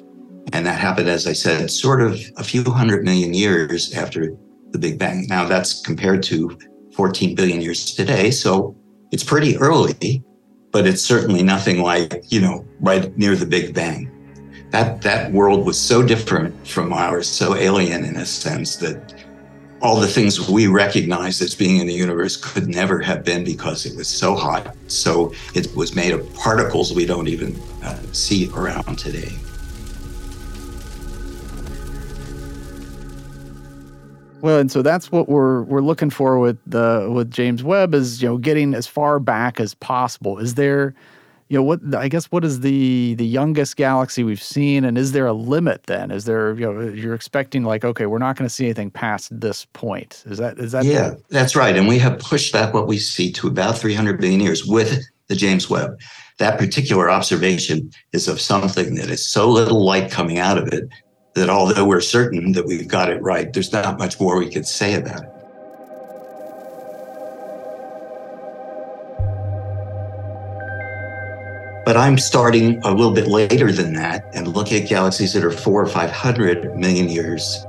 And 0.53 0.65
that 0.65 0.79
happened, 0.79 1.09
as 1.09 1.27
I 1.27 1.33
said, 1.33 1.69
sort 1.71 2.01
of 2.01 2.19
a 2.37 2.43
few 2.43 2.63
hundred 2.63 3.03
million 3.03 3.33
years 3.33 3.93
after 3.93 4.35
the 4.71 4.79
Big 4.79 4.97
Bang. 4.97 5.25
Now, 5.27 5.45
that's 5.45 5.81
compared 5.81 6.23
to 6.23 6.57
14 6.93 7.35
billion 7.35 7.61
years 7.61 7.93
today. 7.95 8.31
So 8.31 8.75
it's 9.11 9.23
pretty 9.23 9.57
early, 9.57 10.23
but 10.71 10.87
it's 10.87 11.01
certainly 11.01 11.43
nothing 11.43 11.81
like, 11.81 12.23
you 12.31 12.41
know, 12.41 12.65
right 12.79 13.15
near 13.17 13.35
the 13.35 13.45
Big 13.45 13.73
Bang. 13.73 14.09
That, 14.71 15.01
that 15.01 15.31
world 15.31 15.65
was 15.65 15.77
so 15.77 16.01
different 16.01 16.67
from 16.67 16.93
ours, 16.93 17.27
so 17.27 17.55
alien 17.55 18.05
in 18.05 18.15
a 18.15 18.25
sense 18.25 18.77
that 18.77 19.13
all 19.81 19.99
the 19.99 20.07
things 20.07 20.49
we 20.49 20.67
recognize 20.67 21.41
as 21.41 21.55
being 21.55 21.77
in 21.77 21.87
the 21.87 21.93
universe 21.93 22.37
could 22.37 22.67
never 22.67 22.99
have 22.99 23.25
been 23.25 23.43
because 23.43 23.85
it 23.85 23.97
was 23.97 24.07
so 24.07 24.35
hot. 24.35 24.75
So 24.87 25.33
it 25.55 25.75
was 25.75 25.95
made 25.95 26.13
of 26.13 26.33
particles 26.35 26.93
we 26.93 27.05
don't 27.05 27.27
even 27.27 27.59
uh, 27.83 27.99
see 28.11 28.49
around 28.53 28.97
today. 28.97 29.31
Well, 34.41 34.59
and 34.59 34.71
so 34.71 34.81
that's 34.81 35.11
what 35.11 35.29
we're 35.29 35.63
we're 35.63 35.81
looking 35.81 36.09
for 36.09 36.39
with 36.39 36.57
the 36.65 37.09
with 37.13 37.31
James 37.31 37.63
Webb 37.63 37.93
is 37.93 38.21
you 38.21 38.29
know 38.29 38.37
getting 38.37 38.73
as 38.73 38.87
far 38.87 39.19
back 39.19 39.59
as 39.59 39.73
possible. 39.75 40.39
Is 40.39 40.55
there, 40.55 40.95
you 41.49 41.57
know, 41.57 41.63
what 41.63 41.79
I 41.95 42.07
guess 42.07 42.25
what 42.25 42.43
is 42.43 42.61
the 42.61 43.13
the 43.15 43.25
youngest 43.25 43.77
galaxy 43.77 44.23
we've 44.23 44.41
seen, 44.41 44.83
and 44.83 44.97
is 44.97 45.11
there 45.11 45.27
a 45.27 45.33
limit? 45.33 45.83
Then 45.83 46.09
is 46.09 46.25
there 46.25 46.55
you 46.55 46.65
know 46.65 46.81
you're 46.81 47.13
expecting 47.13 47.63
like 47.63 47.85
okay 47.85 48.07
we're 48.07 48.17
not 48.17 48.35
going 48.35 48.47
to 48.47 48.53
see 48.53 48.65
anything 48.65 48.89
past 48.89 49.39
this 49.39 49.65
point? 49.73 50.23
Is 50.25 50.39
that 50.39 50.57
is 50.57 50.71
that? 50.71 50.85
Yeah, 50.85 51.13
that's 51.29 51.55
right. 51.55 51.75
And 51.75 51.87
we 51.87 51.99
have 51.99 52.17
pushed 52.19 52.51
back 52.51 52.73
what 52.73 52.87
we 52.87 52.97
see 52.97 53.31
to 53.33 53.47
about 53.47 53.77
300 53.77 54.19
billion 54.19 54.39
years 54.39 54.65
with 54.65 55.03
the 55.27 55.35
James 55.35 55.69
Webb. 55.69 55.99
That 56.39 56.57
particular 56.57 57.11
observation 57.11 57.91
is 58.11 58.27
of 58.27 58.41
something 58.41 58.95
that 58.95 59.09
is 59.09 59.25
so 59.25 59.49
little 59.49 59.85
light 59.85 60.09
coming 60.09 60.39
out 60.39 60.57
of 60.57 60.67
it 60.69 60.89
that 61.33 61.49
although 61.49 61.85
we're 61.85 62.01
certain 62.01 62.51
that 62.51 62.65
we've 62.65 62.87
got 62.87 63.09
it 63.09 63.21
right, 63.21 63.51
there's 63.53 63.71
not 63.71 63.97
much 63.97 64.19
more 64.19 64.37
we 64.37 64.49
could 64.49 64.67
say 64.67 64.95
about 64.95 65.23
it. 65.23 65.29
But 71.85 71.97
I'm 71.97 72.17
starting 72.17 72.81
a 72.83 72.91
little 72.91 73.13
bit 73.13 73.27
later 73.27 73.71
than 73.71 73.93
that 73.93 74.29
and 74.33 74.47
looking 74.49 74.83
at 74.83 74.89
galaxies 74.89 75.33
that 75.33 75.43
are 75.43 75.51
four 75.51 75.81
or 75.81 75.87
500 75.87 76.75
million 76.75 77.09
years 77.09 77.65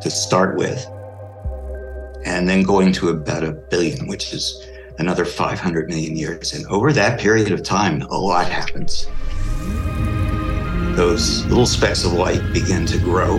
to 0.00 0.10
start 0.10 0.56
with, 0.56 0.86
and 2.24 2.48
then 2.48 2.62
going 2.62 2.92
to 2.94 3.10
about 3.10 3.44
a 3.44 3.52
billion, 3.52 4.06
which 4.06 4.32
is 4.32 4.66
another 4.98 5.24
500 5.24 5.88
million 5.88 6.16
years. 6.16 6.54
And 6.54 6.66
over 6.66 6.92
that 6.92 7.20
period 7.20 7.52
of 7.52 7.62
time, 7.62 8.02
a 8.02 8.16
lot 8.16 8.48
happens 8.48 9.06
those 10.96 11.44
little 11.46 11.66
specks 11.66 12.04
of 12.04 12.12
light 12.12 12.40
begin 12.52 12.86
to 12.86 12.98
grow. 12.98 13.38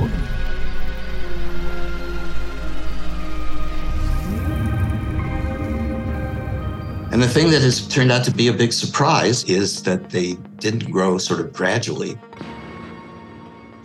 And 7.11 7.21
the 7.21 7.27
thing 7.27 7.51
that 7.51 7.61
has 7.61 7.87
turned 7.87 8.11
out 8.11 8.23
to 8.25 8.31
be 8.31 8.47
a 8.47 8.53
big 8.53 8.73
surprise 8.73 9.43
is 9.43 9.83
that 9.83 10.09
they 10.09 10.33
didn't 10.57 10.91
grow 10.91 11.19
sort 11.19 11.41
of 11.41 11.53
gradually. 11.53 12.17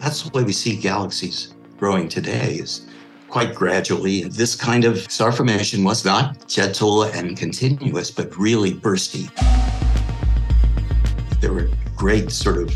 That's 0.00 0.22
the 0.22 0.30
way 0.30 0.44
we 0.44 0.52
see 0.52 0.76
galaxies 0.76 1.54
growing 1.76 2.08
today 2.08 2.54
is 2.54 2.86
quite 3.28 3.54
gradually. 3.54 4.24
This 4.24 4.56
kind 4.56 4.86
of 4.86 4.98
star 5.12 5.30
formation 5.30 5.84
was 5.84 6.06
not 6.06 6.48
gentle 6.48 7.02
and 7.02 7.36
continuous, 7.36 8.10
but 8.10 8.34
really 8.38 8.72
bursty. 8.72 9.28
There 11.40 11.52
were 11.52 11.68
great 11.96 12.30
sort 12.30 12.58
of 12.58 12.72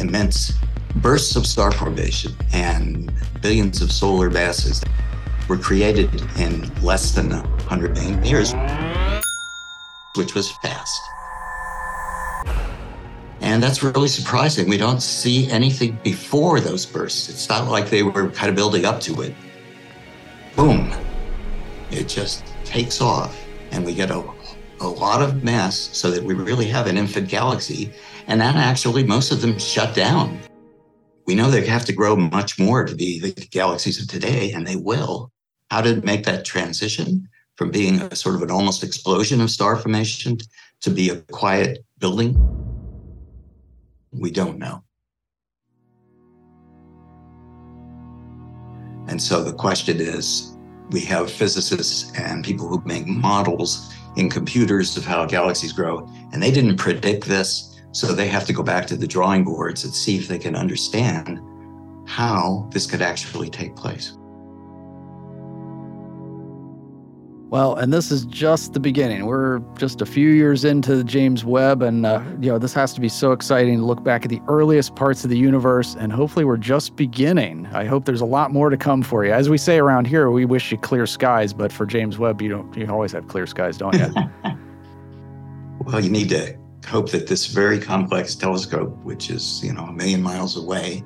immense 0.00 0.52
bursts 0.96 1.36
of 1.36 1.46
star 1.46 1.70
formation 1.70 2.32
and 2.52 3.12
billions 3.40 3.80
of 3.80 3.92
solar 3.92 4.30
masses 4.30 4.82
were 5.48 5.56
created 5.56 6.10
in 6.38 6.72
less 6.82 7.12
than 7.12 7.30
100 7.30 7.94
million 7.94 8.24
years, 8.24 8.54
which 10.16 10.34
was 10.34 10.50
fast. 10.62 11.00
And 13.40 13.62
that's 13.62 13.82
really 13.82 14.08
surprising. 14.08 14.68
We 14.68 14.76
don't 14.76 15.00
see 15.00 15.50
anything 15.50 15.98
before 16.02 16.60
those 16.60 16.84
bursts. 16.84 17.28
It's 17.28 17.48
not 17.48 17.68
like 17.68 17.88
they 17.88 18.02
were 18.02 18.30
kind 18.30 18.50
of 18.50 18.54
building 18.54 18.84
up 18.84 19.00
to 19.02 19.22
it. 19.22 19.34
Boom. 20.56 20.92
It 21.90 22.06
just 22.06 22.44
takes 22.64 23.00
off, 23.00 23.36
and 23.72 23.84
we 23.84 23.94
get 23.94 24.10
a, 24.10 24.22
a 24.80 24.86
lot 24.86 25.22
of 25.22 25.42
mass 25.42 25.76
so 25.76 26.10
that 26.10 26.22
we 26.22 26.34
really 26.34 26.66
have 26.66 26.86
an 26.86 26.96
infant 26.96 27.28
galaxy 27.28 27.92
and 28.30 28.40
that 28.40 28.54
actually, 28.54 29.02
most 29.02 29.32
of 29.32 29.40
them 29.40 29.58
shut 29.58 29.92
down. 29.92 30.38
We 31.26 31.34
know 31.34 31.50
they 31.50 31.66
have 31.66 31.84
to 31.86 31.92
grow 31.92 32.14
much 32.14 32.60
more 32.60 32.84
to 32.84 32.94
be 32.94 33.18
the 33.18 33.32
galaxies 33.32 34.00
of 34.00 34.06
today, 34.06 34.52
and 34.52 34.64
they 34.64 34.76
will. 34.76 35.32
How 35.68 35.80
to 35.80 36.00
make 36.02 36.24
that 36.26 36.44
transition 36.44 37.28
from 37.56 37.72
being 37.72 38.00
a 38.00 38.14
sort 38.14 38.36
of 38.36 38.42
an 38.42 38.50
almost 38.52 38.84
explosion 38.84 39.40
of 39.40 39.50
star 39.50 39.74
formation 39.74 40.38
to 40.80 40.90
be 40.90 41.10
a 41.10 41.16
quiet 41.32 41.84
building? 41.98 42.36
We 44.12 44.30
don't 44.30 44.58
know. 44.58 44.84
And 49.08 49.20
so 49.20 49.42
the 49.42 49.54
question 49.54 50.00
is 50.00 50.56
we 50.92 51.00
have 51.00 51.32
physicists 51.32 52.16
and 52.16 52.44
people 52.44 52.68
who 52.68 52.80
make 52.84 53.08
models 53.08 53.92
in 54.16 54.30
computers 54.30 54.96
of 54.96 55.04
how 55.04 55.26
galaxies 55.26 55.72
grow, 55.72 56.08
and 56.32 56.40
they 56.40 56.52
didn't 56.52 56.76
predict 56.76 57.24
this. 57.24 57.69
So 57.92 58.14
they 58.14 58.28
have 58.28 58.46
to 58.46 58.52
go 58.52 58.62
back 58.62 58.86
to 58.88 58.96
the 58.96 59.06
drawing 59.06 59.44
boards 59.44 59.84
and 59.84 59.92
see 59.92 60.16
if 60.16 60.28
they 60.28 60.38
can 60.38 60.54
understand 60.54 61.40
how 62.06 62.68
this 62.72 62.86
could 62.86 63.02
actually 63.02 63.50
take 63.50 63.76
place. 63.76 64.16
Well, 67.50 67.74
and 67.74 67.92
this 67.92 68.12
is 68.12 68.26
just 68.26 68.74
the 68.74 68.80
beginning. 68.80 69.26
We're 69.26 69.58
just 69.76 70.00
a 70.00 70.06
few 70.06 70.28
years 70.28 70.64
into 70.64 71.02
James 71.02 71.44
Webb, 71.44 71.82
and 71.82 72.06
uh, 72.06 72.22
you 72.40 72.48
know 72.48 72.60
this 72.60 72.72
has 72.74 72.94
to 72.94 73.00
be 73.00 73.08
so 73.08 73.32
exciting 73.32 73.78
to 73.78 73.84
look 73.84 74.04
back 74.04 74.22
at 74.24 74.28
the 74.28 74.40
earliest 74.46 74.94
parts 74.94 75.24
of 75.24 75.30
the 75.30 75.38
universe. 75.38 75.96
And 75.98 76.12
hopefully, 76.12 76.44
we're 76.44 76.58
just 76.58 76.94
beginning. 76.94 77.66
I 77.72 77.86
hope 77.86 78.04
there's 78.04 78.20
a 78.20 78.26
lot 78.26 78.52
more 78.52 78.70
to 78.70 78.76
come 78.76 79.02
for 79.02 79.24
you. 79.24 79.32
As 79.32 79.48
we 79.48 79.58
say 79.58 79.78
around 79.78 80.06
here, 80.06 80.30
we 80.30 80.44
wish 80.44 80.70
you 80.70 80.78
clear 80.78 81.08
skies, 81.08 81.52
but 81.52 81.72
for 81.72 81.86
James 81.86 82.20
Webb, 82.20 82.40
you 82.40 82.50
don't. 82.50 82.76
You 82.76 82.86
always 82.88 83.10
have 83.12 83.26
clear 83.26 83.48
skies, 83.48 83.76
don't 83.76 83.98
you? 83.98 84.06
well, 85.80 85.98
you 85.98 86.08
need 86.10 86.28
to 86.28 86.56
hope 86.86 87.10
that 87.10 87.26
this 87.26 87.46
very 87.46 87.78
complex 87.78 88.34
telescope, 88.34 88.96
which 89.02 89.30
is 89.30 89.62
you 89.64 89.72
know 89.72 89.84
a 89.84 89.92
million 89.92 90.22
miles 90.22 90.56
away, 90.56 91.02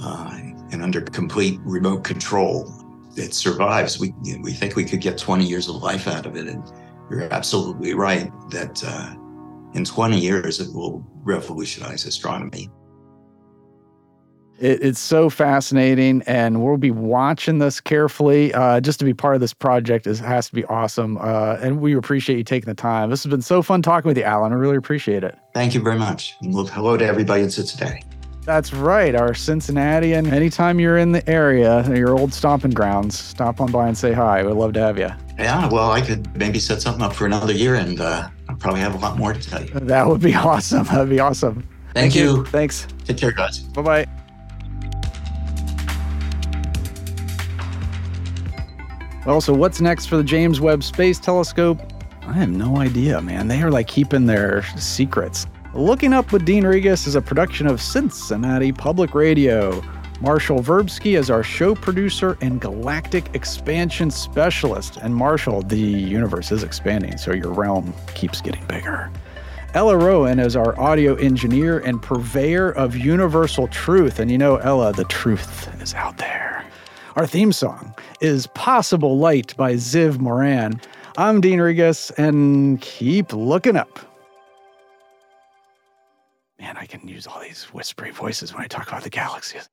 uh, 0.00 0.38
and 0.70 0.82
under 0.82 1.00
complete 1.00 1.58
remote 1.62 2.04
control, 2.04 2.72
it 3.16 3.34
survives. 3.34 3.98
We 3.98 4.14
we 4.42 4.52
think 4.52 4.76
we 4.76 4.84
could 4.84 5.00
get 5.00 5.18
20 5.18 5.44
years 5.44 5.68
of 5.68 5.76
life 5.76 6.06
out 6.06 6.26
of 6.26 6.36
it, 6.36 6.46
and 6.46 6.62
you're 7.10 7.32
absolutely 7.32 7.94
right 7.94 8.30
that 8.50 8.82
uh, 8.84 9.14
in 9.74 9.84
20 9.84 10.18
years 10.18 10.60
it 10.60 10.72
will 10.74 11.04
revolutionize 11.22 12.04
astronomy. 12.04 12.70
It, 14.58 14.82
it's 14.82 15.00
so 15.00 15.30
fascinating, 15.30 16.22
and 16.26 16.62
we'll 16.64 16.76
be 16.76 16.90
watching 16.90 17.58
this 17.58 17.80
carefully. 17.80 18.52
Uh, 18.54 18.80
just 18.80 18.98
to 18.98 19.04
be 19.04 19.14
part 19.14 19.34
of 19.34 19.40
this 19.40 19.54
project 19.54 20.06
is 20.06 20.18
has 20.20 20.48
to 20.48 20.54
be 20.54 20.64
awesome, 20.66 21.18
uh, 21.18 21.58
and 21.60 21.80
we 21.80 21.94
appreciate 21.94 22.36
you 22.36 22.44
taking 22.44 22.68
the 22.68 22.74
time. 22.74 23.10
This 23.10 23.22
has 23.24 23.30
been 23.30 23.42
so 23.42 23.62
fun 23.62 23.82
talking 23.82 24.08
with 24.08 24.18
you, 24.18 24.24
Alan. 24.24 24.52
I 24.52 24.56
really 24.56 24.76
appreciate 24.76 25.24
it. 25.24 25.36
Thank 25.54 25.74
you 25.74 25.80
very 25.80 25.98
much. 25.98 26.34
And 26.42 26.54
hello 26.70 26.96
to 26.96 27.04
everybody 27.04 27.42
in 27.42 27.50
Cincinnati. 27.50 28.02
That's 28.48 28.72
right, 28.72 29.14
our 29.14 29.34
Cincinnati. 29.34 30.14
And 30.14 30.26
anytime 30.28 30.80
you're 30.80 30.96
in 30.96 31.12
the 31.12 31.28
area, 31.28 31.86
your 31.94 32.18
old 32.18 32.32
stomping 32.32 32.70
grounds, 32.70 33.18
stop 33.18 33.60
on 33.60 33.70
by 33.70 33.88
and 33.88 33.98
say 33.98 34.14
hi. 34.14 34.42
We'd 34.42 34.54
love 34.54 34.72
to 34.72 34.80
have 34.80 34.98
you. 34.98 35.10
Yeah, 35.38 35.68
well, 35.68 35.90
I 35.90 36.00
could 36.00 36.34
maybe 36.34 36.58
set 36.58 36.80
something 36.80 37.02
up 37.02 37.12
for 37.12 37.26
another 37.26 37.52
year 37.52 37.74
and 37.74 38.00
uh, 38.00 38.30
I'll 38.48 38.56
probably 38.56 38.80
have 38.80 38.94
a 38.94 38.98
lot 38.98 39.18
more 39.18 39.34
to 39.34 39.40
tell 39.40 39.62
you. 39.62 39.68
That 39.74 40.06
would 40.06 40.22
be 40.22 40.34
awesome. 40.34 40.84
That'd 40.84 41.10
be 41.10 41.20
awesome. 41.20 41.56
Thank, 41.92 42.14
Thank 42.14 42.14
you. 42.14 42.38
you. 42.38 42.44
Thanks. 42.46 42.86
Take 43.04 43.18
care, 43.18 43.32
guys. 43.32 43.58
Bye 43.58 43.82
bye. 43.82 44.17
Well, 49.28 49.42
so 49.42 49.52
what's 49.52 49.82
next 49.82 50.06
for 50.06 50.16
the 50.16 50.24
James 50.24 50.58
Webb 50.58 50.82
Space 50.82 51.18
Telescope? 51.18 51.78
I 52.22 52.32
have 52.32 52.48
no 52.48 52.78
idea, 52.78 53.20
man. 53.20 53.46
They 53.46 53.60
are 53.60 53.70
like 53.70 53.86
keeping 53.86 54.24
their 54.24 54.62
secrets. 54.78 55.46
Looking 55.74 56.14
Up 56.14 56.32
with 56.32 56.46
Dean 56.46 56.64
Regas 56.64 57.06
is 57.06 57.14
a 57.14 57.20
production 57.20 57.66
of 57.66 57.82
Cincinnati 57.82 58.72
Public 58.72 59.14
Radio. 59.14 59.84
Marshall 60.22 60.60
Verbsky 60.60 61.18
is 61.18 61.28
our 61.28 61.42
show 61.42 61.74
producer 61.74 62.38
and 62.40 62.58
galactic 62.58 63.34
expansion 63.34 64.10
specialist. 64.10 64.96
And 64.96 65.14
Marshall, 65.14 65.60
the 65.60 65.76
universe 65.76 66.50
is 66.50 66.62
expanding, 66.62 67.18
so 67.18 67.34
your 67.34 67.52
realm 67.52 67.92
keeps 68.14 68.40
getting 68.40 68.64
bigger. 68.64 69.12
Ella 69.74 69.98
Rowan 69.98 70.38
is 70.38 70.56
our 70.56 70.80
audio 70.80 71.16
engineer 71.16 71.80
and 71.80 72.00
purveyor 72.00 72.70
of 72.70 72.96
universal 72.96 73.68
truth. 73.68 74.20
And 74.20 74.30
you 74.30 74.38
know, 74.38 74.56
Ella, 74.56 74.94
the 74.94 75.04
truth 75.04 75.68
is 75.82 75.92
out 75.92 76.16
there. 76.16 76.47
Our 77.18 77.26
theme 77.26 77.50
song 77.50 77.96
is 78.20 78.46
Possible 78.46 79.18
Light 79.18 79.52
by 79.56 79.72
Ziv 79.72 80.20
Moran. 80.20 80.80
I'm 81.16 81.40
Dean 81.40 81.58
Regas, 81.58 82.16
and 82.16 82.80
keep 82.80 83.32
looking 83.32 83.74
up. 83.74 83.98
Man, 86.60 86.76
I 86.76 86.86
can 86.86 87.08
use 87.08 87.26
all 87.26 87.40
these 87.40 87.64
whispery 87.72 88.12
voices 88.12 88.54
when 88.54 88.62
I 88.62 88.68
talk 88.68 88.86
about 88.86 89.02
the 89.02 89.10
galaxies. 89.10 89.68